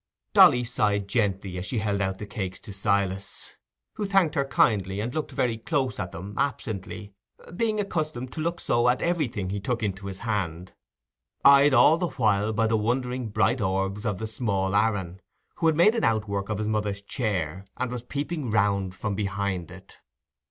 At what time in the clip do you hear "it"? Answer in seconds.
19.69-19.99